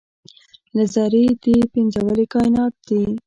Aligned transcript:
له 0.75 0.83
ذرې 0.93 1.23
دې 1.43 1.57
پنځولي 1.73 2.25
کاینات 2.33 2.73
دي 2.87 3.03